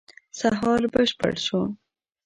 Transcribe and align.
سهار 0.39 0.81
بشپړ 0.93 1.33
شو. 1.45 1.61